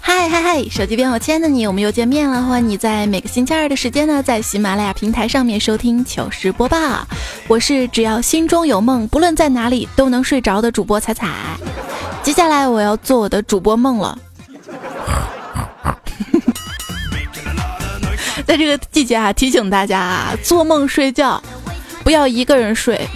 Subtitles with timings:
[0.00, 0.62] 嗨嗨嗨！
[0.70, 2.42] 手机边我亲爱的你，我们又见面了。
[2.42, 6.78] 欢迎你在每个星期二的时间呢，在喜马拉雅平台上面收听糗事播报。
[7.48, 11.28] 我是只要心中有梦，不论在哪里都能睡着的主播彩彩。
[12.22, 14.18] 接下来我要做我的主播梦了。
[18.46, 21.42] 在这个季节啊，提醒大家啊，做梦睡觉
[22.04, 23.08] 不要一个人睡，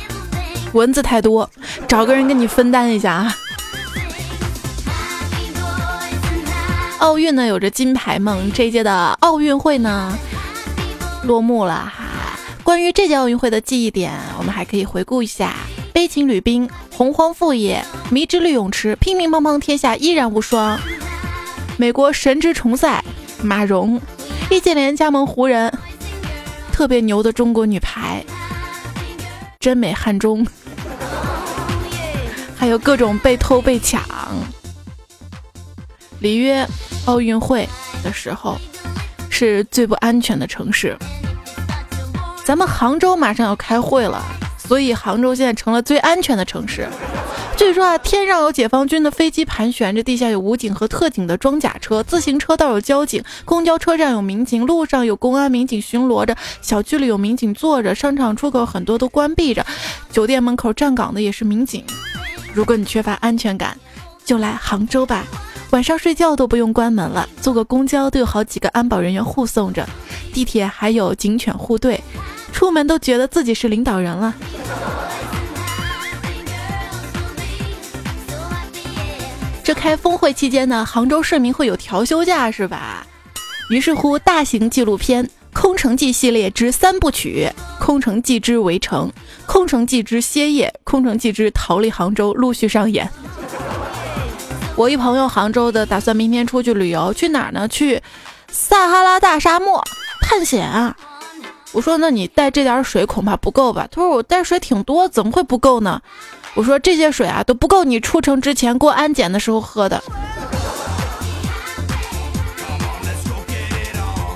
[0.73, 1.49] 蚊子太多，
[1.87, 3.37] 找个人跟你分担一下啊。
[7.05, 10.17] 奥运呢有着金牌梦，这一届的奥运会呢
[11.25, 12.39] 落幕了哈。
[12.63, 15.53] 关于这届奥运会的记忆点，我们还可以回顾一下：
[15.93, 20.81] 悲情女兵、洪荒副业、迷之绿泳池、乒乒乓乓天下依然无双、
[21.77, 23.05] 美国神之重赛、
[23.43, 24.01] 马蓉、
[24.51, 25.71] 易建联加盟湖人、
[26.73, 28.25] 特别牛的中国女排、
[29.61, 30.47] 真美汉中，
[32.57, 34.03] 还有各种被偷被抢。
[36.25, 36.67] 里约
[37.05, 37.69] 奥运会
[38.03, 38.57] 的时候
[39.29, 40.97] 是最不安全的城市。
[42.47, 44.25] 咱们杭州马上要开会了，
[44.57, 46.89] 所以杭州现在成了最安全的城市。
[47.59, 59.65] 据说啊，天上有解放军的飞机盘旋着，地下有武警和特警的装甲车，自行车道有交警，公交车站有民警，路上有公安民警巡逻着，小区里有民警坐着，商场出口很多都关闭着，
[60.11, 61.85] 酒店门口站岗的也是民警。
[62.55, 63.79] 如果你缺乏安全感，
[64.25, 65.23] 就来杭州吧。
[65.75, 69.85] 晚上睡觉都不用关门了，坐个公交都有好几个安保人员护送着，
[70.33, 72.01] 地铁还有警犬护队，
[72.53, 74.33] 出门都觉得自己是领导人了。
[79.65, 83.05] 这开峰会期间呢，杭州市民会有调休假是吧？
[83.69, 87.49] 于是乎，大型纪录片《空城计》系列之三部曲
[87.85, 89.09] 《空城计之围城》
[89.53, 93.11] 《空城计之歇业》《空城计之逃离杭州》陆续上演。
[94.77, 97.69] 我一朋友杭州的，打算明天出去旅游，去哪儿呢？
[97.69, 98.03] 去
[98.51, 99.81] 撒哈拉大沙漠
[100.21, 100.95] 探险啊！
[101.71, 103.87] 我说，那你带这点水恐怕不够吧？
[103.89, 106.01] 他说，我带水挺多，怎么会不够呢？
[106.55, 110.03] 我说，这些水啊都不够你出城之前过安检的时候喝的。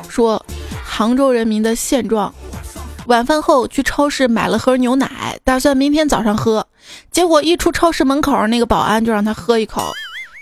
[0.09, 0.45] 说
[0.85, 2.33] 杭州人民的现状：
[3.07, 6.65] 晚饭后去超市买了盒牛奶，打算明天早上喝，
[7.11, 9.83] 结果一出超市门口，那个保安就让他喝一口。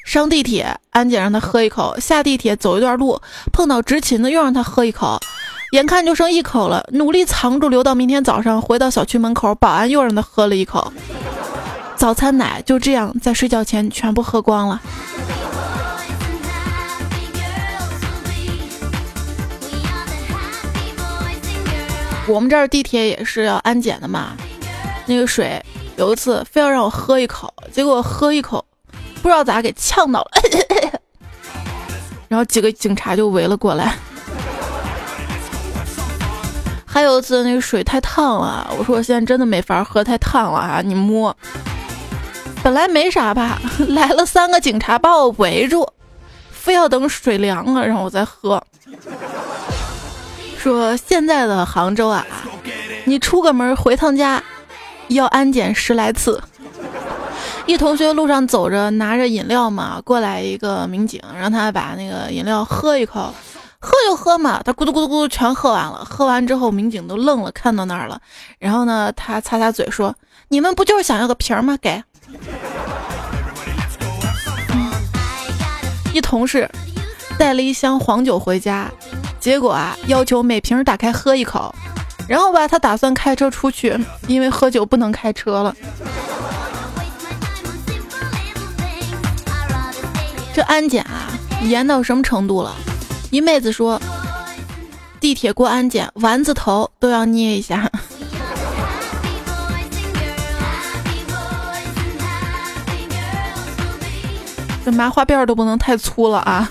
[0.06, 3.20] 上地铁，安检让他喝一口；下地铁走一段路，
[3.52, 5.18] 碰到执勤的又让他喝一口。
[5.72, 10.92] 眼看就剩一口了，努力藏住，留到明天早上回到小区门口，保安又让他喝了一口。
[11.96, 14.80] 早餐奶就这样在睡觉前全部喝光了。
[22.28, 24.36] 我们这儿地铁也是要安检的嘛，
[25.06, 25.60] 那个水
[25.96, 28.64] 有一次非要让我喝一口，结果喝一口。
[29.26, 30.30] 不知道咋给呛到了，
[32.30, 33.92] 然后几个警察就围了过来。
[36.86, 40.80] 还有一次那个水太烫了，我说我现在真的没法喝，太烫了啊！
[40.80, 41.36] 你摸，
[42.62, 45.84] 本来没啥吧， 来了三个警察把我围住，
[46.52, 48.62] 非要等水凉了然后我再喝。
[50.56, 52.24] 说现在的杭州啊，
[53.04, 54.40] 你出个门回趟家，
[55.08, 56.40] 要安检十来次。
[57.66, 63.34] 一同学路上走着，拿着饮料嘛，过来一个民警，让他把那个饮料喝一口，
[63.80, 66.04] 喝就喝嘛，他咕嘟咕嘟咕嘟全喝完了。
[66.04, 68.20] 喝完之后，民警都愣了，看到那儿了。
[68.60, 70.14] 然后呢，他擦擦嘴说
[70.48, 71.76] ：“你们不就是想要个瓶儿吗？
[71.82, 72.00] 给。”
[76.14, 76.70] 一同事
[77.36, 78.88] 带了一箱黄酒回家，
[79.40, 81.74] 结果啊，要求每瓶打开喝一口，
[82.28, 83.98] 然后吧，他打算开车出去，
[84.28, 85.74] 因为喝酒不能开车了。
[90.56, 91.28] 这安检啊，
[91.64, 92.74] 严到什么程度了？
[93.30, 94.00] 一妹子说，
[95.20, 97.90] 地铁过安检，丸子头都要捏一下。
[104.82, 106.70] 这麻花辫都不能太粗了啊！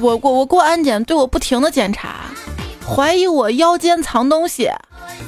[0.00, 2.20] 我过我过安检，对我不停的检查，
[2.88, 4.70] 怀疑我腰间藏东西。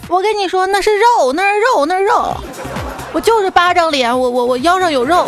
[0.09, 2.35] 我跟你说，那是肉，那是肉，那是肉。
[3.13, 5.27] 我就是八张脸，我我我腰上有肉。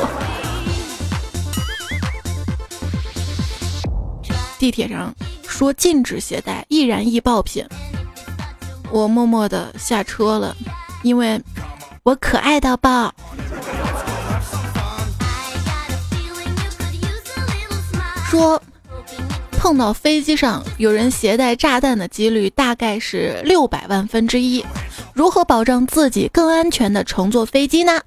[4.58, 5.14] 地铁上
[5.48, 7.64] 说禁止携带易燃易爆品，
[8.90, 10.54] 我默默的下车了，
[11.02, 11.42] 因为
[12.02, 13.12] 我可爱到爆。
[18.26, 18.62] 说
[19.52, 24.64] 碰到飞机上有人携带炸弹的几率大概是六百万分之一，
[25.20, 28.00] 如何保障自己更安全的乘坐飞机呢？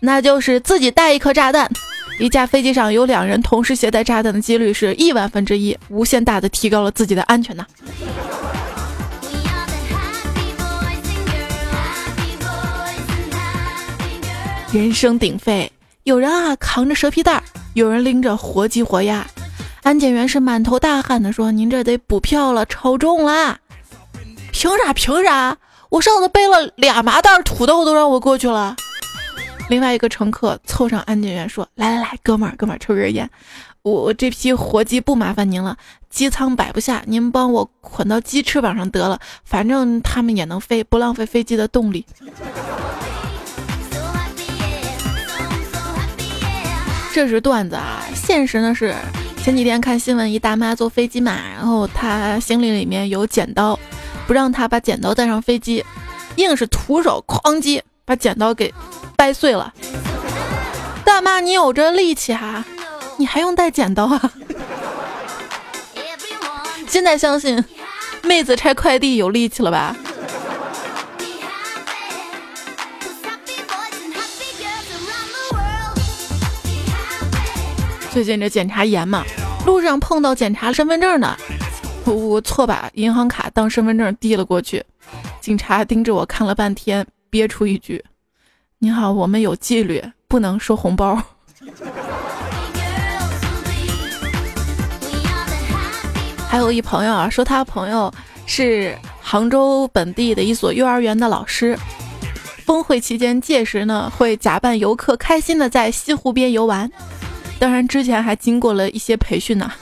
[0.00, 1.70] 那就是自己带一颗炸弹。
[2.18, 7.64] 一架飞机上有两人同时携带炸弹的几率是亿万分之一，无限大的提高了自己的安全呐。
[14.72, 15.70] 人声鼎沸，
[16.02, 17.40] 有人啊扛着蛇皮袋，
[17.74, 19.24] 有人拎着活鸡活鸭，
[19.84, 23.60] 安检员是满头大汗的说：“您这得补票了，超重啦！”
[24.50, 24.92] 凭啥？
[24.92, 25.56] 凭啥？
[25.88, 28.74] 我上次背了俩麻袋土豆都让我过去了。
[29.68, 33.28] 另外一个乘客凑上安检员说：“来来来，哥们儿，哥们儿，抽根烟。
[33.82, 35.76] 我我这批活鸡不麻烦您了，
[36.10, 42.04] 机舱摆不下，您帮我捆到鸡翅膀上得了，反正他们也能飞，不浪费飞机的动力。”
[47.12, 48.94] 这是段子啊，现实呢是
[49.42, 53.75] 前几天看新闻，一大妈坐飞机嘛，然后她行李里面有剪刀，
[54.26, 55.84] 不让他把剪刀带上飞机，
[56.36, 58.74] 硬是徒手哐叽把剪刀给。
[59.16, 59.72] 掰碎了，
[61.02, 62.62] 大妈，你有这力气哈，
[63.16, 64.32] 你还用带剪刀啊？
[66.86, 67.64] 现在相信
[68.22, 69.96] 妹子拆快递有力气了吧？
[78.12, 79.24] 最近这检查严嘛，
[79.64, 81.36] 路上碰到检查身份证的，
[82.06, 84.82] 我我错把银行卡当身份证递了过去，
[85.40, 88.04] 警察盯着我看了半天，憋出一句。
[88.78, 91.20] 你好，我们有纪律，不能收红包。
[96.48, 98.12] 还有一朋友啊，说他朋友
[98.46, 101.76] 是杭州本地的一所幼儿园的老师，
[102.64, 106.88] 峰会期间届时呢会假扮游客，开心的在西湖边游玩。
[107.58, 109.72] 当然之前还经过了一些培训呢。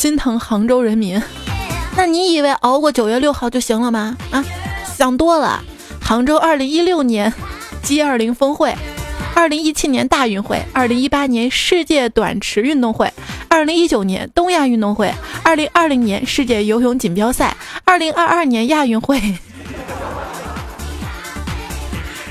[0.00, 1.22] 心疼杭州人民。
[1.94, 4.16] 那你以为熬过九月六号就行了吗？
[4.30, 4.42] 啊，
[4.96, 5.62] 想多了。
[6.00, 7.30] 杭州二零一六年
[7.82, 8.74] G 二零峰会，
[9.34, 13.12] 二零一七年大运会，二零一八年世界短池运动会，
[13.50, 15.12] 二零一九年东亚运动会，
[15.42, 17.54] 二零二零年世界游泳锦标赛，
[17.84, 19.20] 二零二二年亚运会。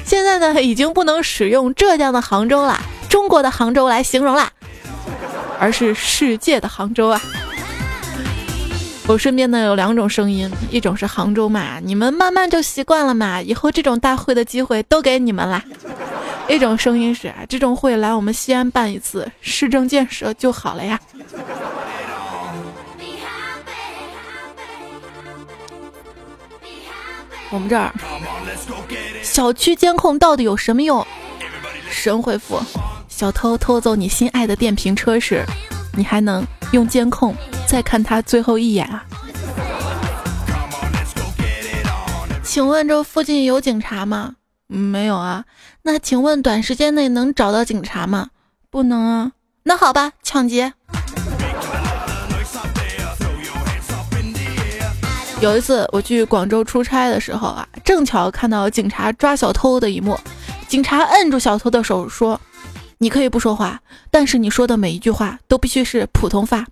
[0.04, 4.50] 现在呢，已经不能使用浙江的杭州啦，中国的杭州来形容啦，
[5.60, 7.22] 而是世界的杭州啊。
[9.10, 15.64] 我身边呢有两种声音，一种是杭州嘛，你们慢慢就习惯了嘛，以后这种大会的机会都给你们啦。
[16.48, 21.00] 一种声音是这种会来我们西安办一次，市政建设就好了呀。
[27.50, 27.92] 我们这儿
[29.24, 31.04] 小区监控到底有什么用？
[31.90, 32.62] 神回复：
[33.08, 35.44] 小偷偷走你心爱的电瓶车时，
[35.98, 37.34] 你还能用监控。
[37.70, 39.06] 再看他最后一眼啊！
[42.44, 44.38] 请问这附近有警察吗？
[44.66, 45.46] 没有啊。
[45.84, 48.30] 那请问短时间内能找到警察吗？
[48.72, 49.34] 不能啊。
[49.62, 50.74] 那好吧，抢劫。
[55.40, 60.20] 有一次我去广州出差的时候啊，正巧看到警察抓小偷的一幕。
[60.68, 62.42] 警察摁住小偷的手说
[62.98, 66.66] ：“你可以不说话，但是你说的每一句话都必须是普通话。”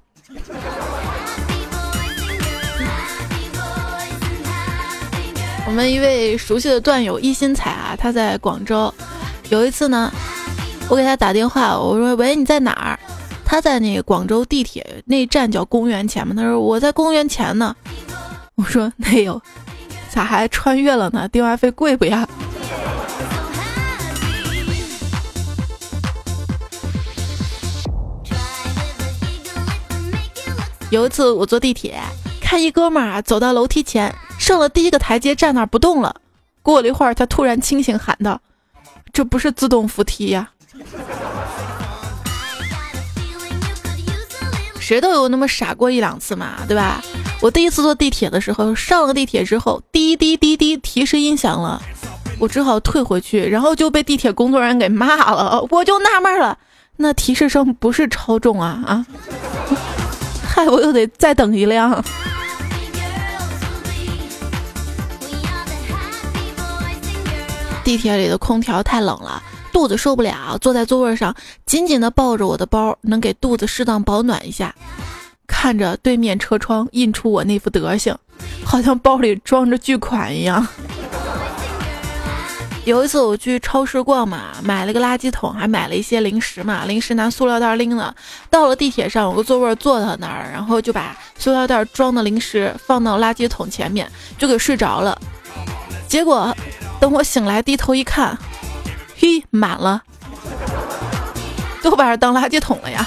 [5.65, 8.93] 我们一位熟悉的段友一心彩啊，他在广州。
[9.49, 10.11] 有一次呢，
[10.89, 12.99] 我给他打电话，我说：“喂，你在哪儿？”
[13.43, 16.33] 他在那个广州地铁那站叫公园前嘛。
[16.35, 17.75] 他说：“我在公园前呢。”
[18.55, 19.41] 我说：“没有，
[20.09, 21.27] 咋还穿越了呢？
[21.27, 22.27] 电话费贵不呀？”
[30.89, 31.99] 有一次我坐地铁，
[32.41, 34.13] 看一哥们儿走到楼梯前。
[34.39, 36.15] 上了第一个台阶，站那儿不动了。
[36.61, 38.39] 过了一会儿，他突然清醒，喊道
[39.11, 40.49] ：“这不是自动扶梯呀！”
[44.79, 47.03] 谁都有那么傻过一两次嘛，对吧？
[47.41, 51.81] 我第一次坐地铁的时候，上了地铁之后，滴滴滴滴提示音响了，
[52.39, 55.65] 我只好退回去，然后就被地铁工作人员给骂了。
[55.69, 56.57] 我就纳闷了，
[56.95, 59.05] 那提示声不是超重啊啊！
[60.57, 61.91] 害 我又得再等一辆。
[67.85, 71.33] 地铁里的空调太冷了肚子受不了坐在座位上
[71.65, 74.73] 紧紧的抱着我的包能给肚子适当保暖一下。
[75.45, 78.17] 看着对面车窗印出我那副德行
[78.65, 80.67] 好像包里装着巨款一样。
[82.87, 86.85] 有一次我去超市逛嘛，买了个垃圾桶，还买了一些零食嘛。
[86.85, 88.15] 零食拿塑料袋拎了，
[88.49, 95.19] 到了地铁上有个座位坐到那儿，然后就把塑料袋装的零食放到垃圾桶前面，就给睡着了。
[96.07, 96.55] 结果
[96.97, 98.37] 等我醒来低头一看，
[99.17, 100.01] 嘿，满了，
[101.83, 103.05] 都把它当垃圾桶了呀。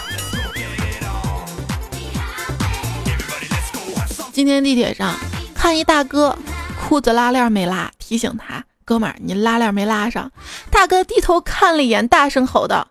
[4.31, 5.15] 今天地铁上
[5.55, 6.37] 看一大哥
[6.79, 8.63] 裤子拉链没拉，提醒他。
[8.91, 10.33] 哥们儿，你拉链没拉上？
[10.69, 12.89] 大哥低头看了一眼，大声吼道：“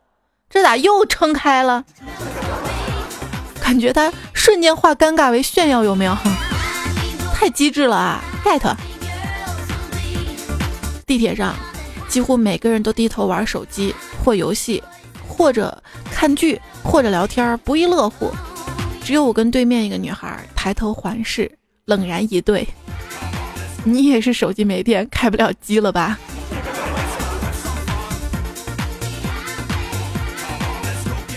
[0.49, 1.83] 这咋又撑开了？”
[3.61, 6.15] 感觉他瞬间化尴尬为炫耀，有没有？
[7.35, 8.73] 太机智了啊！get。
[11.05, 11.53] 地铁上，
[12.07, 14.81] 几乎每个人都低头玩手机或游戏，
[15.27, 18.31] 或者看剧，或者聊天，不亦乐乎。
[19.03, 21.51] 只有我跟对面一个女孩抬头环视，
[21.83, 22.65] 冷然以对。
[23.83, 26.17] 你也是手机没电开不了机了吧？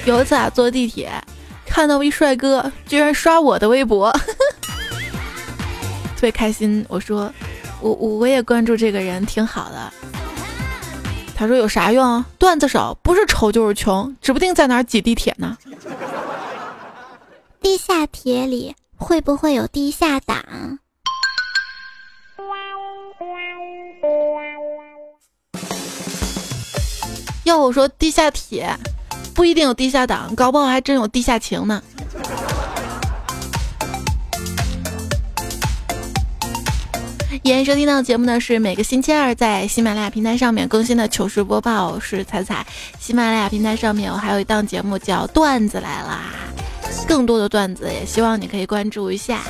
[0.04, 1.12] 有一次啊，坐地铁
[1.64, 4.10] 看到一帅哥，居然刷我的微博，
[6.16, 6.84] 特别开心。
[6.88, 7.32] 我说，
[7.80, 9.92] 我我我也关注这个人，挺好的。
[11.36, 12.24] 他说有啥用？
[12.36, 15.56] 段子少，不是丑就是穷，指不定在哪挤地铁呢。
[17.60, 20.36] 地下铁里会不会有地下党？
[27.44, 28.76] 要我说，地下铁
[29.34, 31.82] 不一定有地下党，搞不好还真有地下情呢。
[37.44, 42.64] 今天收听到节目的是每个星期二在喜马拉雅平台上面更新的糗事播报，是彩彩。
[43.00, 46.26] 喜马拉雅平台上面我还有一档节目叫段子来啦，
[47.08, 49.40] 更多的段子也希望你可以关注一下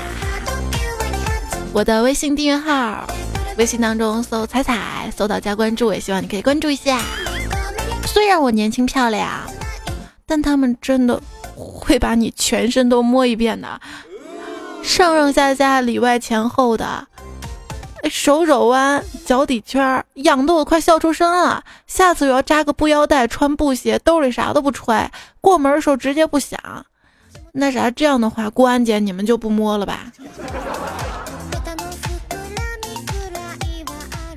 [1.74, 3.06] 我的微信订阅号，
[3.58, 7.02] 微信当中搜彩彩，搜到加关注，也希望你可以关注一下。
[8.12, 9.26] 虽然我年轻漂亮，
[10.26, 11.18] 但他们真的
[11.56, 13.80] 会把你全身都摸一遍的，
[14.82, 17.06] 上上下下、里外前后的，
[18.10, 21.64] 手肘弯、脚底圈，痒得我快笑出声了。
[21.86, 26.60] 下次我要扎个布腰带，穿布鞋，兜里啥都不揣，过门的时候直接不响。
[27.52, 30.12] 那啥，这样的话过安检你们就不摸了吧？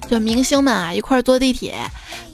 [0.07, 1.75] 就明星们啊，一块坐地铁。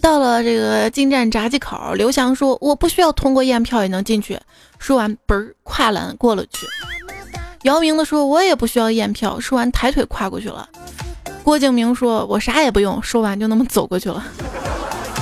[0.02, 4.40] 到了这个进站闸机口，刘翔说：“我不需要通过验票也能进去。”
[4.80, 6.66] 说完，嘣儿跨栏过了去。
[7.64, 10.68] 姚明的说：“我也不需要验票。”说完，抬腿跨过去了。
[11.44, 14.24] 郭敬明说：“我啥也不用。”说完就那么走过去了。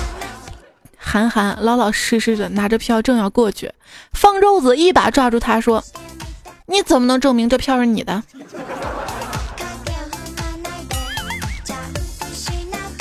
[0.98, 3.72] 韩寒老老实实的拿着票正要过去，
[4.14, 5.84] 方舟子一把抓住他说
[6.68, 8.24] ：“你怎么能证明这票是你的？”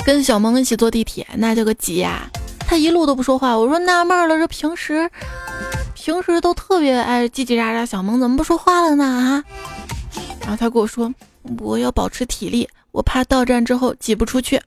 [0.09, 2.27] 跟小萌一起坐地铁，那叫个挤呀！
[2.67, 3.55] 他一路都不说话。
[3.55, 5.07] 我说纳闷了，这平时
[5.93, 9.05] 平时都特别爱叽叽喳喳，小萌怎么不说话了呢？
[9.05, 9.43] 啊！
[10.41, 11.13] 然后他跟我说，
[11.59, 14.59] 我要保持体力，我怕到站之后挤不出去。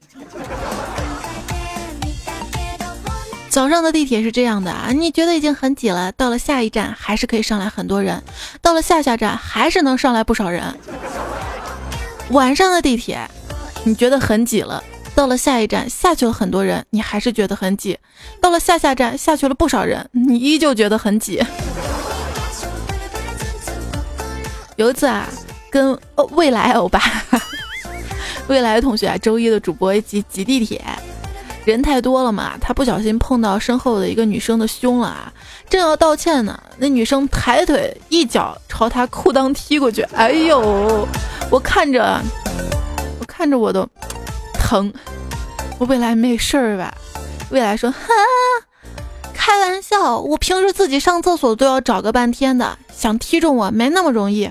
[3.50, 8.22] 早上的地铁是这样的啊，你觉得已经很挤了，到了下一站还是可以上来很多人，
[8.61, 10.62] 到了下下站还是能上来不少人。
[12.30, 13.28] 晚上的地铁，
[13.82, 14.80] 你觉得很挤了。
[15.14, 17.95] 到了下一站，下去了很多人，你还是觉得很挤；
[18.40, 21.42] 到了下下站，下去了不少人，你依旧觉得很挤。
[24.76, 25.28] 有一次啊，
[25.71, 25.97] 跟
[26.31, 27.00] 未来欧巴、
[28.49, 30.83] 未来同学啊，周一的主播一起挤地铁，
[31.66, 35.33] 人太多了嘛，他不小心碰到身后的一个女生的胸了啊，
[35.69, 41.07] 正要道歉呢，那女生抬腿一脚朝他裤裆踢过去，哎呦，
[41.50, 42.19] 我看着，
[43.21, 43.87] 我看着我都。
[44.62, 44.92] 疼，
[45.78, 46.95] 我未来没事儿吧？
[47.50, 47.99] 未来说：“哈，
[49.35, 54.50] 开玩笑，我平时自己上厕所都要找个半天的，想踢中我没那么容易。”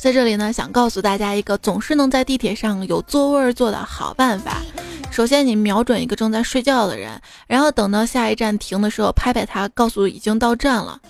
[0.00, 4.62] 在这里呢，想告诉大家一个总是能在地铁上有座位坐的好办法。
[5.10, 11.00] 首先，你瞄准一个正在睡觉的人，然后等到下一站停的时候，拍拍他，告诉已经到站了。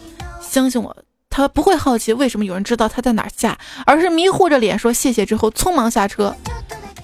[0.40, 1.03] 相信我。
[1.36, 6.32] 他不会好奇为什么有人知道他在哪儿下，而是迷糊着脸说谢谢之后匆忙下车。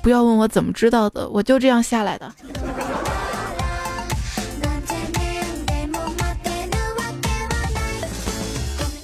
[0.01, 2.33] 不要问我怎么知道的，我就这样下来的。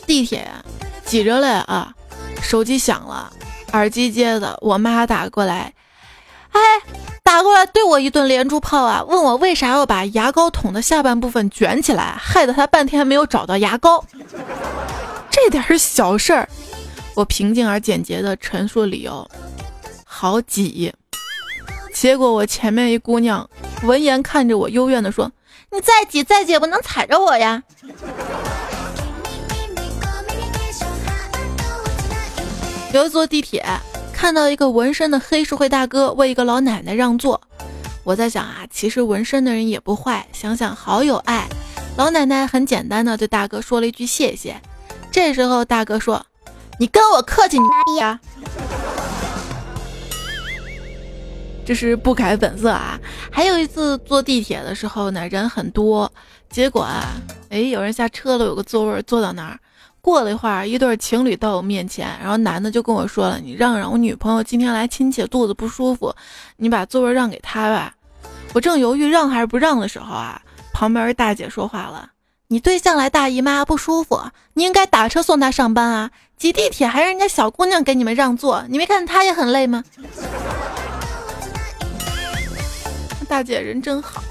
[0.06, 0.48] 地铁
[1.04, 1.92] 挤着嘞啊，
[2.40, 3.28] 手机响了，
[3.72, 5.74] 耳机接的，我妈打过来，
[6.52, 6.60] 哎，
[7.24, 14.04] 打过来对我一顿连珠炮啊，问我为啥要把牙膏桶的下半部分卷起来，害得她半天没有找到牙膏。
[15.36, 16.48] 这点儿小事儿，
[17.14, 19.30] 我平静而简洁的陈述理由，
[20.02, 20.90] 好挤。
[21.92, 23.46] 结果我前面一姑娘
[23.82, 25.30] 闻言看着我幽怨的说
[25.70, 27.62] ：“你再挤再挤，不能踩着我呀。
[32.94, 33.62] ”有一坐地铁，
[34.14, 37.38] 看到一个纹身的黑社会大哥为一个老奶奶让座。
[38.04, 41.46] 我在想啊，其实纹身的人也不坏，想想好有爱。
[41.98, 44.58] 老奶奶很简单的对大哥说了一句谢谢。
[45.10, 46.24] 这时候大哥说
[46.78, 48.20] ：“你跟我客气，你妈逼啊！”
[51.64, 52.98] 这是不改本色啊。
[53.30, 56.12] 还有一次坐地铁的时候呢，人很多，
[56.48, 57.14] 结果啊，
[57.50, 59.58] 哎，有人下车了，有个座位坐到那儿。
[60.00, 66.14] 过了一会儿，一对情侣到我面前，然后男的就跟我说了：“你让让，我女朋友今天来亲戚，肚子不舒服，
[66.56, 67.92] 你把座位让给她吧。”
[68.54, 70.40] 我正犹豫让还是不让的时候啊，
[70.72, 72.08] 旁边大姐说话了
[72.48, 74.22] ：“你对象来大姨妈不舒服，
[74.54, 79.82] 你应该打车送她上班啊，挤地铁还让人家小姑娘给你们让座，你没看她也很累吗？”
[83.28, 84.22] 大姐人真好。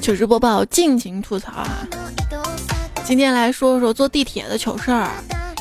[0.00, 1.86] 糗事播报，尽情吐槽啊！
[3.04, 5.10] 今天来说说坐地铁的糗事儿。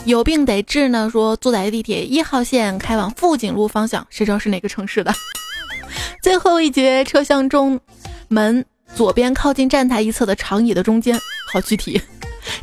[0.05, 5.13] 有病得治呢，说坐在地铁一号线开往富锦路方向，谁知道是哪个城市的？
[6.21, 7.79] 最后一节车厢中
[8.27, 11.17] 门左边靠近站台一侧的长椅的中间，
[11.53, 12.01] 好具体。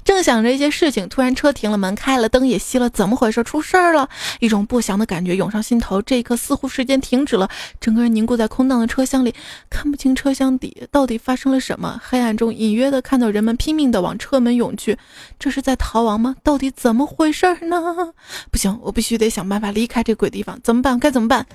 [0.04, 3.42] 正想着一些事情，突然车停了，门开了，灯也熄了，怎么回事？
[3.44, 4.08] 出事儿了！
[4.38, 6.00] 一种不祥的感觉涌上心头。
[6.02, 7.48] 这一刻，似乎时间停止了，
[7.80, 9.34] 整个人凝固在空荡的车厢里，
[9.68, 12.00] 看不清车厢底到底发生了什么。
[12.04, 14.98] 黑暗中，隐约的看到人们拼命的往车门涌去，
[15.38, 16.36] 这是在逃亡吗？
[16.42, 18.12] 到底怎么回事呢？
[18.50, 20.58] 不行，我必须得想办法离开这鬼地方。
[20.62, 20.98] 怎么办？
[20.98, 21.46] 该怎么办？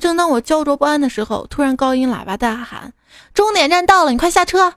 [0.00, 2.92] 正当我焦灼不安的时候，突然高音喇叭大喊
[3.34, 4.74] ：“终点站到了，你快下车！”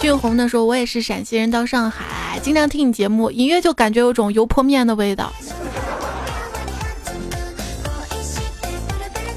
[0.00, 5.30] 俊红的说：“我也是陕西人，到上海经常听你节目，隐约就感觉有种油泼面的味道。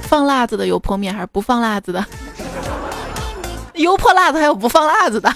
[0.03, 2.05] 放辣子的油泼面还是不放辣子的？
[3.73, 5.33] 油泼辣子还有不放辣子的？”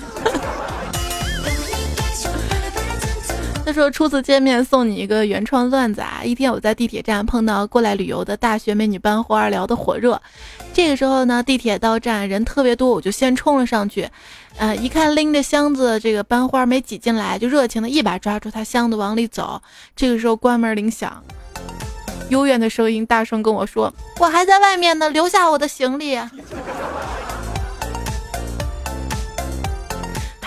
[3.67, 6.21] 他说：“初次见面送你一个原创段子啊！
[6.23, 10.21] 一天我在地铁站碰到过来旅游的大学美女班花，聊得火热。
[10.73, 14.07] 这个时候呢，地铁到站人特别多，我就先冲了上去。
[14.55, 19.61] 呃，一看拎着箱子这个班花没挤进来，就热情的一把抓住她箱子往里走。
[19.97, 21.21] 这个时候关门铃响，
[22.29, 26.17] 幽怨的声音大声跟我说：我还在外面呢，留下我的行李。”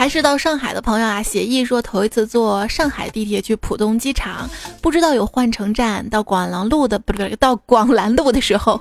[0.01, 4.49] 还是到上海的朋友啊，写意说头一次坐上海地铁去浦东机场，
[4.81, 6.09] 不知道有换乘站。
[6.09, 8.81] 到广兰路的不是，到广兰路的时候，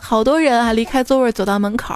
[0.00, 1.94] 好多人啊离开座位走到门口。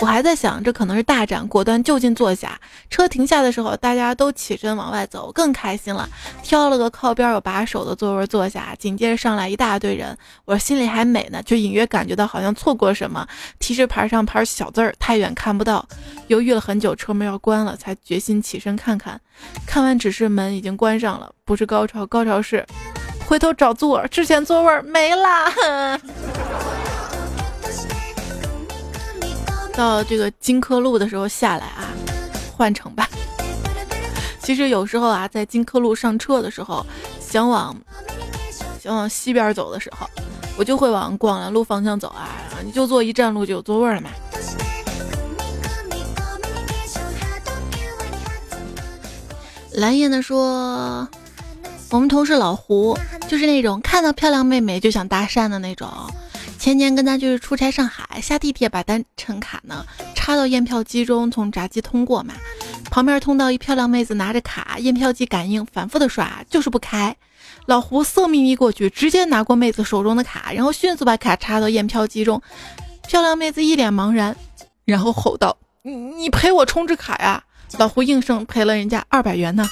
[0.00, 2.58] 我还在想，这可能是大展，果断就近坐下。
[2.88, 6.08] 车停下的时候，大家都起身往外走，更开心了。
[6.40, 10.16] 挑了个靠边有把手的座位坐下，紧接着上来一大堆人。
[10.44, 13.26] 我心里还美呢，却隐约感觉到好像错过什么。
[13.58, 15.84] 提示牌上牌小字儿太远看不到，
[16.28, 19.20] 犹豫了很久，车门要关了，才决心起身看看。
[19.66, 21.32] 看完指示，门已经关上了。
[21.44, 22.64] 不是高潮，高潮是
[23.26, 25.52] 回头找座，之前座位没啦。
[29.78, 31.86] 到这个金科路的时候下来啊，
[32.56, 33.08] 换乘吧。
[34.42, 36.84] 其实有时候啊，在金科路上车的时候，
[37.20, 37.76] 想往
[38.82, 40.04] 想往西边走的时候，
[40.56, 42.28] 我就会往广兰路方向走啊。
[42.64, 44.10] 你就坐一站路就有座位了嘛。
[49.74, 51.08] 蓝燕呢说，
[51.90, 55.88] 我们同事老胡就是那种看到漂亮妹妹就想搭讪的那种。
[56.58, 62.34] 前年跟他就是出差上海，下地铁把单程卡呢插到验票机中，从闸机通过嘛。
[62.90, 67.16] 旁边通道一漂亮妹子拿着卡，验票机感应反复的刷，就是不开。
[67.66, 72.42] 老胡色眯眯过去，直接拿过妹子手中的卡，然后迅速把卡插到验票机中。
[73.06, 74.34] 漂亮妹子一脸茫然，
[74.84, 77.42] 然后吼道：“你你赔我充值卡呀！”
[77.78, 79.68] 老胡应声赔了人家二百元呢。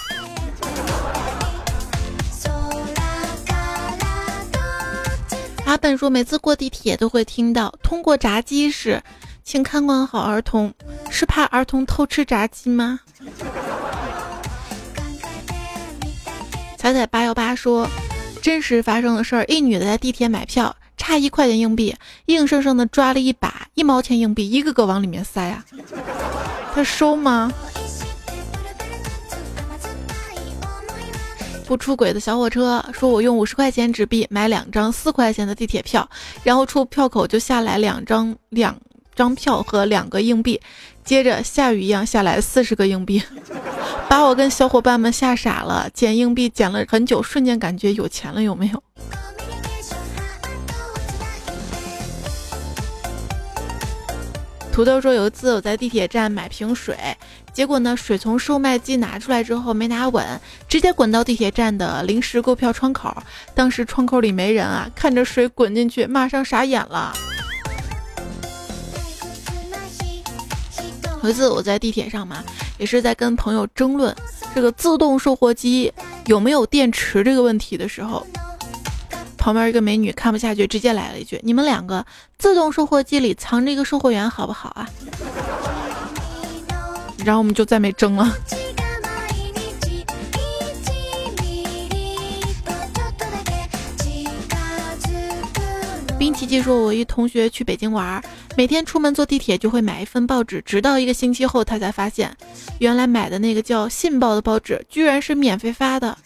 [5.67, 9.03] 阿笨说：“每次过地铁都会听到通过闸机时，
[9.43, 10.73] 请看管好儿童，
[11.11, 13.01] 是怕儿童偷吃炸鸡吗？”
[16.79, 17.89] 彩彩八幺八说，
[18.41, 25.65] 真实发生的事儿：一女的在地铁买票，差一块钱硬币，硬生生的抓了一把一毛钱硬币，一个个往里面塞啊。
[26.73, 27.53] 他收吗？
[31.67, 36.09] 不出轨的小火车说：“我用五十块钱纸币买两张四块钱的地铁票，
[36.45, 38.81] 然后出票口就下来两张两
[39.17, 40.61] 张票和两个硬币，
[41.05, 43.21] 接着下雨一样下来四十个硬币，
[44.09, 45.91] 把我跟小伙伴们吓傻了。
[45.93, 48.81] 捡硬币捡了很久，瞬间感觉有钱了，有没有？”
[54.71, 56.97] 土豆说：“有一次我在地铁站买瓶水。”
[57.57, 57.97] 结果呢？
[57.97, 60.23] 水从售卖机拿出来之后没拿稳，
[60.69, 63.17] 直接滚到地铁站的临时购票窗口。
[63.55, 67.15] 当时窗口里没人啊，看着水滚进去，马上傻眼了。
[71.23, 72.45] 有一次我在地铁上嘛，
[72.77, 74.15] 也是在跟朋友争论
[74.55, 75.91] 这个自动售货机
[76.27, 78.27] 有没有电池这个问题的时候，
[79.39, 82.05] 旁边一个美女看不下去，直接来了一句：“你们两个
[82.37, 84.87] 自动售货机里藏着一个售货员，好不好啊？”
[87.27, 88.33] 然后我们就再没争了。
[96.17, 98.23] 冰琪琪说：“我一同学去北京玩，
[98.57, 102.33] 每天出门坐地铁就会买一份报纸，直到一个星期后，他才发现，
[102.79, 106.17] 原来买的那个叫《信报》的报纸居然是免费发的。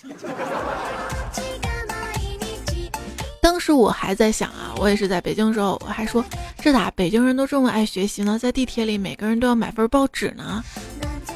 [3.61, 6.25] 当时我还在想啊，我也是在北京时候，我还说，
[6.63, 8.39] 这咋北京人都这么爱学习呢？
[8.39, 10.65] 在地铁里每个人都要买份报纸呢。”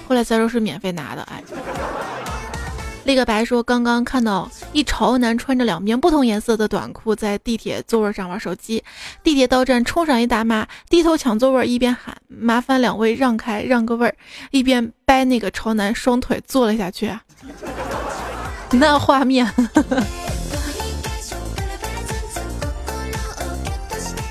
[0.08, 1.44] 后来才说是免费拿的，哎。
[3.04, 8.82] 那个白说刚刚看到一潮男穿着两边不同颜色的短裤在地铁座位上玩手机，
[9.22, 14.16] 地铁到站冲上一大妈，低头抢座位，一边喊麻烦两位让开让个位儿，
[14.50, 17.12] 一边掰那个潮男双腿坐了下去。
[18.72, 19.46] 那画面，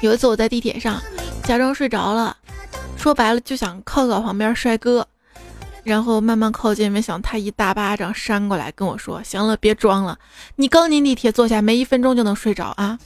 [0.03, 1.01] 有一次我在地铁上
[1.45, 2.35] 假装睡着了，
[2.97, 5.07] 说白了就想靠靠旁边帅哥。
[5.81, 10.19] 然后慢慢靠近，没想他一大巴掌扇过来，跟我说：“行了，别装了，
[10.57, 12.99] 你刚进地铁坐下没一分钟就能睡着啊！”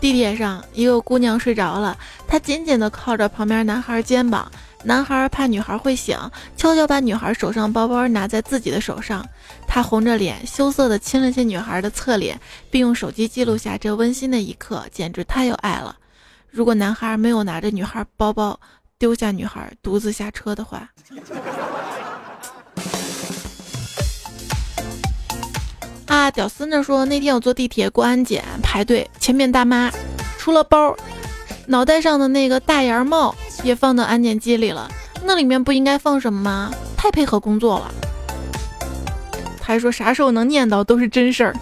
[0.00, 4.48] 地铁上一个姑娘睡着了，她紧紧地靠着旁边男孩肩膀，
[4.84, 6.16] 男孩怕女孩会醒，
[6.56, 9.26] 悄悄把女孩手上包包拿在自己的手上，
[9.66, 15.96] 他红着脸羞涩地亲了亲女孩的侧脸，并用手机记录下这温馨的一刻，简直太有爱了。
[16.48, 18.58] 如果男孩没有拿着女孩包包，
[18.98, 20.88] 丢下女孩独自下车的话，
[26.06, 29.90] 啊，屌丝呢说那天我坐地铁过安检排队，前面大妈
[30.38, 30.96] 除了包，
[31.70, 34.90] 脑袋上的那个大檐帽也放到安检机里了，
[35.22, 36.70] 那里面不应该放什么吗？
[36.96, 37.90] 太配合工作了。
[39.60, 41.54] 他还说啥时候能念叨都是真事儿，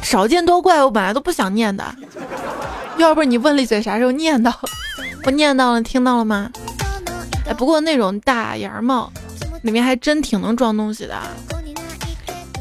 [0.00, 1.84] 少见多怪，我本来都不想念的。
[2.98, 4.54] 要不你问了一嘴，啥时候念叨？
[5.24, 6.48] 我念叨了，听到了吗？
[7.48, 9.12] 哎，不过那种大檐帽
[9.62, 11.20] 里面还真挺能装东西的，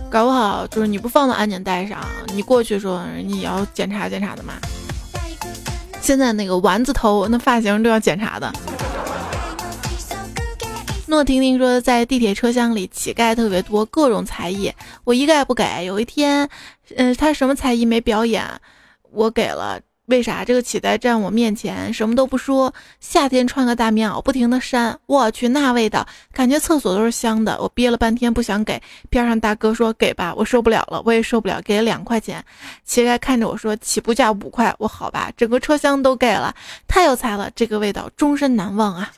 [0.10, 2.00] 搞不好就是你不放到安检带上，
[2.34, 4.54] 你过去说你要检查检查的嘛。
[6.06, 8.54] 现在那个丸子头那发型都要检查的。
[11.08, 14.72] 诺婷婷说，在地铁车厢里乞丐特别多，各种才艺，
[15.04, 15.84] 我一概不给。
[15.84, 16.48] 有一天，
[16.96, 18.44] 嗯，他什么才艺没表演，
[19.14, 19.82] 我给了。
[20.08, 22.72] 为啥这个乞丐站我面前什么都不说？
[23.00, 27.60] 夏天穿个大棉袄，不停的扇，我去那味道，感觉厕所都是香的。
[27.60, 32.44] 我憋了半天不想给，边上大哥说给吧，我受不了了，我也受不了，给了两块钱。
[32.86, 36.54] 乞丐看着我说起步价五块，我好吧，整个车厢都给了，
[36.88, 39.12] 太有才了，这个味道终身难忘啊！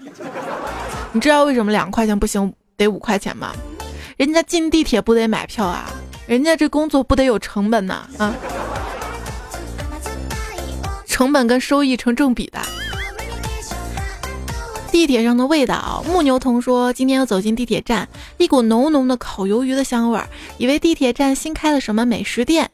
[1.11, 3.51] 你知道为什么两块钱不行，得五块钱吗？
[4.15, 5.89] 人家进地铁不得买票啊，
[6.27, 8.33] 人家这工作不得有成本呢啊！
[11.17, 12.61] 成本跟收益成正比的。
[14.91, 20.27] 地铁上的味道，木牛童说，今天要走进地铁站，一股浓浓的烤鱿鱼的香味儿，
[20.59, 22.69] 以为地铁站新开了什么美食店，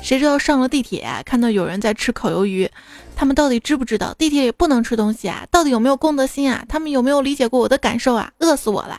[0.00, 2.66] 谁知道上了地铁，看到有人在吃烤鱿鱼，
[3.14, 5.46] 他们到底知不知道地铁里不能吃东西啊？
[5.50, 6.64] 到底有没有公德心啊？
[6.66, 8.32] 他们有没有理解过我的感受啊？
[8.38, 8.98] 饿死我了！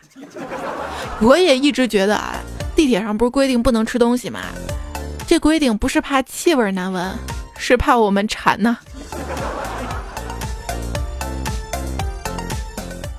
[1.19, 2.35] 我也一直觉得啊，
[2.75, 4.41] 地铁上不是规定不能吃东西吗？
[5.25, 7.11] 这规定不是怕气味难闻。
[7.63, 8.77] 是怕我们馋呢。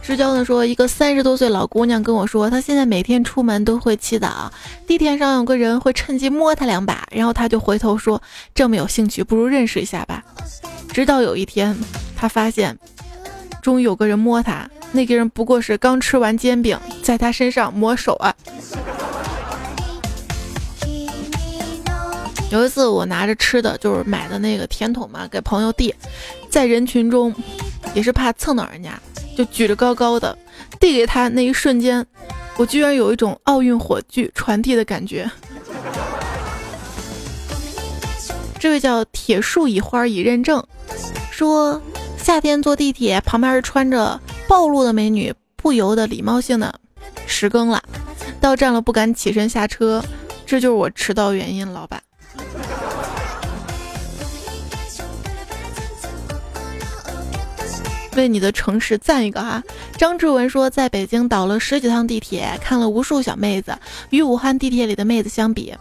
[0.03, 4.51] 知交的说，一个三十多岁老姑娘跟我说，她现在每天出门都会祈祷，
[4.87, 8.21] 地铁上有个人会趁机摸她两把，然后她就回头说，
[8.55, 10.23] 这么有兴趣，不如认识一下吧。
[10.93, 11.75] 直到有一天，
[12.15, 12.79] 她发现，
[13.63, 18.35] 终于有个人摸她，那个人不过是刚吃完煎饼，在她身上抹手啊。
[22.55, 25.93] 有一次我拿着吃的，就是买的那个甜筒嘛，给朋友递，
[26.49, 27.35] 在人群中，
[27.95, 28.97] 也是怕蹭到人家，
[29.37, 30.39] 就举着高高的
[30.79, 32.07] 递给他那一瞬间，
[32.57, 35.29] 我居然有一种奥运火炬传递的感觉。
[38.61, 40.65] 这位叫铁树已花已认证，
[41.33, 41.83] 说
[42.17, 46.73] 夏天坐地铁旁边是穿着暴露的美女，不由得礼貌性的
[47.27, 47.83] 十更了，
[48.41, 50.01] 到站了不敢起身下车，
[50.47, 52.01] 这就是我迟到原因，老板。
[58.17, 59.61] 为你的城市赞一个哈！
[59.99, 63.77] 张志文说，在北京倒了十几趟地铁，看了无数小妹子，
[64.11, 65.75] 与武汉地铁里的妹子相比，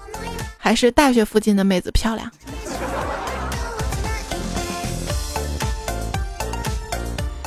[0.58, 2.32] 还是大学附近的妹子漂亮。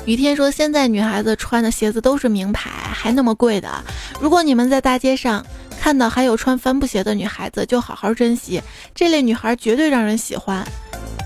[0.04, 3.68] 雨天说，现在女孩子穿的鞋子都是名牌，还那么贵的。
[4.20, 5.44] 如果你们在大街上
[5.86, 8.60] 看到还有穿帆布鞋的女孩子，就好好珍惜，
[8.92, 10.66] 这类女孩绝对让人喜欢。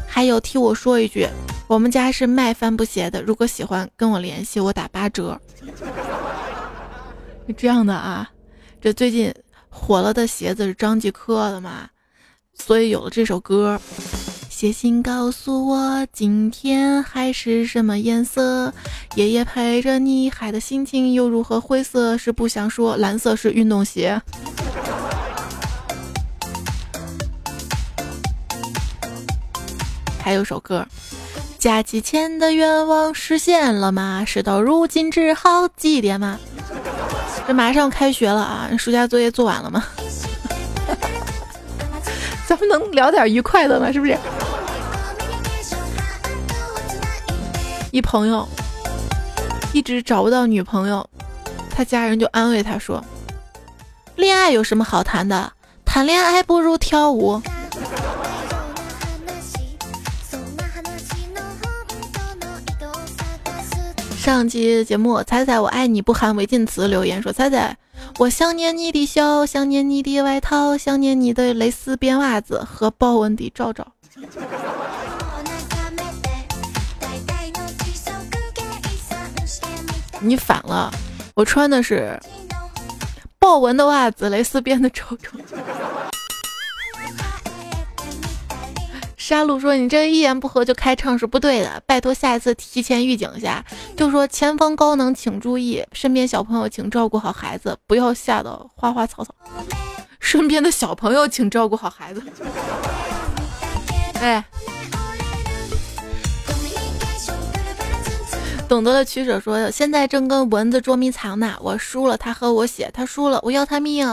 [0.07, 1.27] 还有，替我说一句。
[1.67, 5.41] 我们家是卖帆布鞋的，如果喜欢跟我联系，我打八折。
[7.47, 8.31] 是 这样的啊，
[8.83, 9.35] 这最近
[9.71, 11.89] 火了的鞋子是张继科的嘛，
[12.53, 13.81] 所以有了这首歌。
[14.61, 18.71] 写信告诉我今天海是什么颜色，
[19.15, 22.19] 爷爷陪着你，海的心情又如何灰色？
[22.19, 24.21] 是不想说，蓝色是运动鞋。
[30.19, 30.87] 还有首歌。
[31.59, 34.27] 假期前的愿望实现了吗？
[34.27, 36.39] 事到如今只好祭奠吗？
[37.49, 39.83] 这马上开学了啊，暑假作业做完了吗？
[42.47, 43.91] 咱们能聊点愉快的吗？
[43.91, 44.19] 是不是？
[47.93, 48.47] 一朋友
[49.73, 51.09] 一直找不到女朋友，
[51.71, 53.05] 他家人就安慰他说
[54.17, 55.53] ：“恋爱有什么好谈的？
[55.85, 57.43] 谈恋爱不如跳舞。”
[64.17, 67.77] 上期节目，彩彩我爱你不含违禁词留言说：彩彩，
[68.19, 73.87] 我想念你的笑，想念你的外套，想念你的蕾丝边袜子和豹纹的罩罩。
[80.21, 80.93] 你反了，
[81.35, 82.19] 我穿的是
[83.39, 85.31] 豹纹的袜子，蕾丝边的罩罩。
[89.17, 93.65] 沙路说：“你这一言不合就开唱是不对的，拜托下一次提前预警一下，
[93.97, 99.33] 就说前方高能，请注意，身边小朋友请照顾好孩子，不要吓到花花草草。
[100.19, 102.21] 身边的小朋友请照顾好孩子。
[104.21, 104.45] ”哎，
[108.71, 114.09] 懂得了取舍说：“现在正跟蚊子捉迷藏呢，我输了，他喝我血，他输了，我要他命。”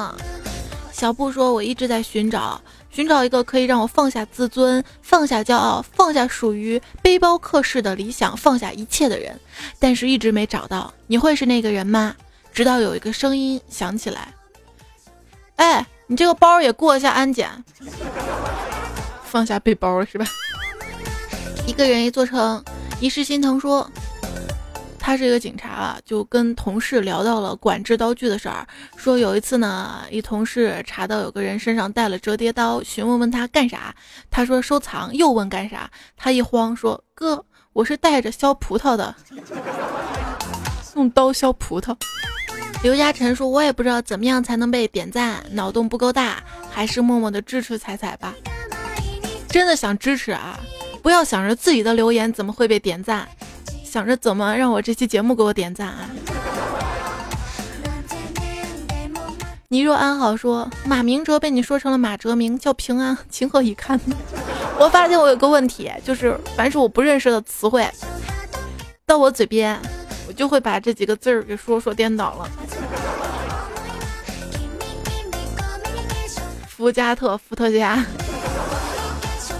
[0.91, 9.39] 小布说：“我一直在寻找。”寻找一个可以让我放下自尊、放下骄傲、放下属于背包客式的理想、放下一切的人，
[9.77, 10.91] 但是一直没找到。
[11.05, 12.15] 你会是那个人吗？
[12.51, 14.33] 直到有一个声音响起来
[15.57, 17.63] ：“哎，你这个包也过一下安检，
[19.23, 20.25] 放下背包了是吧？”
[21.67, 22.65] 一个人一座城，
[22.99, 23.87] 一世心疼说。
[25.07, 28.67] 他是一个警察啊，就跟同事聊到了管制刀具的事儿，
[28.97, 33.95] 说有一次呢，一同事查到有个人身上带了折叠刀，询问问他干啥，
[34.29, 39.15] 他说收藏，又问干啥，他一慌说哥，我是带着削葡萄的，
[40.97, 41.95] 用刀削葡萄。
[42.83, 48.35] 刘嘉诚说，我也不知道怎么样才能被点赞，脑洞不够大，还是默默的支持彩彩吧。
[49.47, 50.59] 真的想支持啊，
[51.01, 53.25] 不要想着自己的留言怎么会被点赞。
[53.87, 56.09] 想着怎么让我这期节目给我点赞啊？
[59.69, 63.99] 你若安好说马明哲被你说成了马哲明，叫平安， 情何以堪？
[64.77, 67.89] 我发现我有个问题，就是凡是我不认识的词汇，
[69.05, 69.79] 到我嘴边，
[70.27, 72.49] 我就会把这几个字儿给说说颠倒了。
[76.67, 78.05] 福加特伏特加，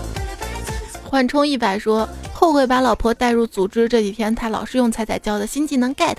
[1.04, 2.08] 缓冲一百说。
[2.40, 6.16] 后悔把老婆带入组织，这几天他老是用彩彩教的新技能 get，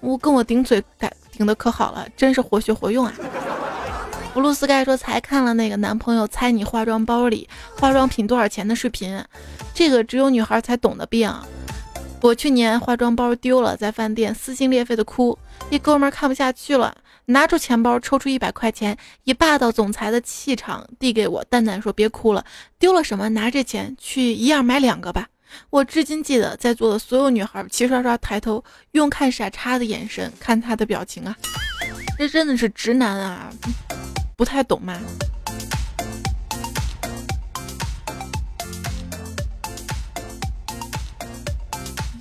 [0.00, 3.14] 我跟我顶嘴改顶的可好了，真是活学活用啊。
[4.34, 7.48] 布鲁斯盖说才看了那个男朋友猜你化妆包里
[7.78, 9.18] 化妆品多少钱的视频，
[9.72, 11.32] 这个只有女孩才懂的病。
[12.20, 15.38] 我去年化妆包丢了，在饭店撕心裂肺的哭，
[15.70, 22.44] 一哥们看不下去了，拿出钱包抽出一百块钱，以霸道总裁的气场递给我，淡淡说别哭了，
[22.78, 25.28] 丢了什么拿这钱去一样买两个吧。
[25.70, 28.62] 我至今记得在座的所有女孩齐刷刷抬头，
[28.92, 31.36] 用看傻叉的眼神看他的表情啊！
[32.18, 33.50] 这真的是直男啊，
[34.36, 34.98] 不太懂吗？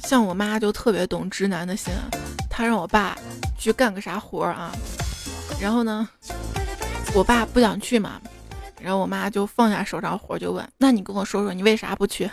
[0.03, 1.91] 像我妈就特别懂直男的心，
[2.49, 3.17] 她让我爸
[3.57, 4.71] 去干个啥活啊，
[5.59, 6.07] 然后呢，
[7.15, 8.21] 我爸不想去嘛，
[8.79, 12.29] 然后我妈就放下手上活就问：“那你跟我说说，你为啥不去？”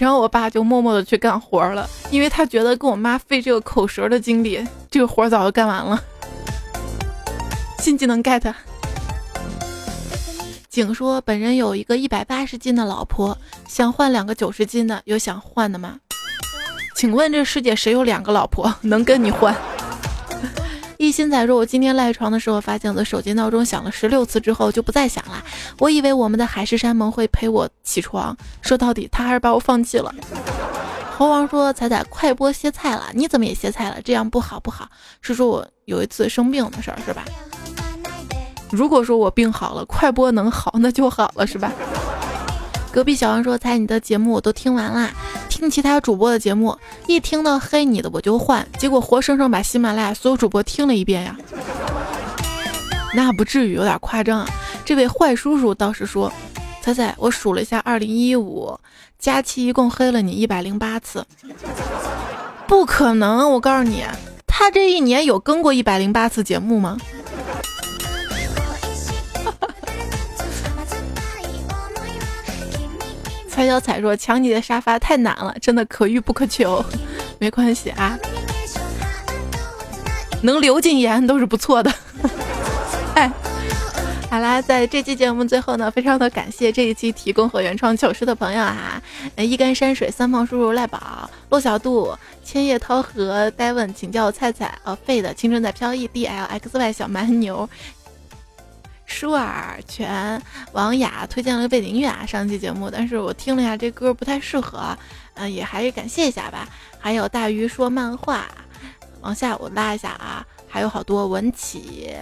[0.00, 6.02] 然后我爸就默默的去干活了，因为他觉得跟我妈费这个口舌的精力，这个活早就干完了。
[7.80, 8.50] 新技能 get。
[10.70, 13.36] 景说：“本人有一个一百八十斤的老婆，
[13.68, 15.96] 想换两个九十斤的，有想换的吗？
[16.96, 19.54] 请问这世界谁有两个老婆能跟你换？”
[21.00, 25.42] 一心仔说：“我今天赖床的时候，发现我的手机闹钟响了十六次之后就不再响了。
[25.78, 30.14] 我以为我们的海誓山盟会陪我起床，说到底他还是把我放弃了。”
[31.16, 33.96] 猴王说：“彩彩快播歇菜了，你怎么也歇菜了？
[34.02, 34.90] 这样不好不好。
[35.22, 37.24] 是说我有一次生病的事儿是吧？”
[38.70, 41.72] 如果说我病好了，快播能好，那就好了，是吧？
[42.92, 45.10] 隔壁小王说：“猜你的节目我都听完啦，
[45.48, 46.76] 听其他主播的节目，
[47.06, 51.36] 一听到黑你的我就换，结果活生生把喜马拉雅所有主播听了一遍呀。
[53.14, 54.44] 那不至于，有点夸张。
[54.84, 56.32] 这位坏叔叔倒是说，
[56.82, 58.76] 猜猜我数了一下，二零一五
[59.20, 61.24] 佳期一共黑了你一百零八次，
[62.66, 63.48] 不可能！
[63.52, 64.04] 我告诉你，
[64.48, 66.98] 他这一年有更过一百零八次节目吗？”
[73.50, 76.82] 蔡小彩说：“抢你的沙发太难了，真的可遇不可求。
[77.38, 78.16] 没关系啊，
[80.42, 81.92] 能流进言都是不错的。
[83.16, 83.30] 哎，
[84.30, 89.02] 好啦，在这期节目最后呢，非常的感谢这一期提供和原创糗事的朋友啊，
[89.36, 94.72] 一干山水、三胖叔叔、赖宝、骆小杜、千叶涛和戴问，请叫我菜菜。
[94.84, 97.68] 哦，废的青春在飘逸，D L X Y 小蛮牛。”
[99.10, 100.40] 舒尔全
[100.72, 104.96] 王雅推荐了个背景音乐啊，上期节目，但是我听了一下这歌不太适合，
[105.34, 106.68] 嗯，也还是感谢一下吧。
[106.98, 108.46] 还有大鱼说漫画，
[109.20, 112.14] 往下我拉一下啊，还有好多文启，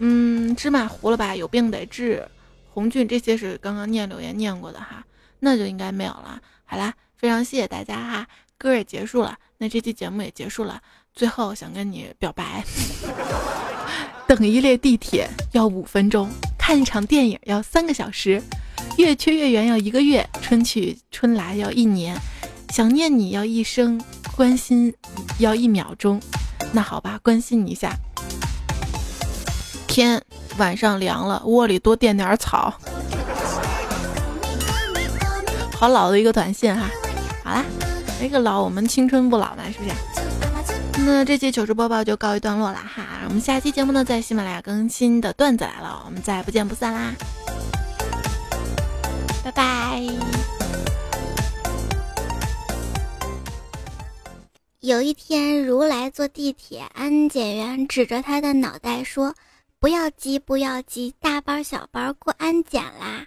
[0.00, 2.28] 嗯，芝麻糊了吧，有病得治，
[2.74, 5.02] 红俊这些是刚刚念留言念过的哈，
[5.40, 6.38] 那就应该没有了。
[6.66, 8.26] 好啦，非常谢谢大家哈，
[8.58, 10.80] 歌也结束了，那这期节目也结束了，
[11.18, 12.62] 最后想跟你表白。
[14.28, 18.40] 等一列地铁要五分钟，看一场电影要三个小时，
[18.98, 22.16] 月缺月圆要一个月，春去春来要一年，
[22.70, 24.00] 想念你要一生，
[24.36, 24.94] 关心
[25.40, 26.22] 要一秒钟。
[26.70, 27.92] 那好吧，关心你一下。
[29.88, 30.22] 天
[30.56, 32.72] 晚上凉了，窝里多垫点草。
[35.74, 36.88] 好老的一个短信哈。
[37.42, 37.64] 好啦，
[38.20, 39.90] 那个老我们青春不老嘛，是不是？
[41.10, 47.12] 那这期糗事播报就告一段落了哈，我们下期节目呢在喜马拉雅更新的段子来了，我们再不见不散啦，
[49.42, 50.00] 拜拜。
[54.78, 59.34] 有一天，如来坐地铁，安检员指着他的脑袋说
[59.80, 63.26] ：“不要急，不要急，大包小包过安检啦。”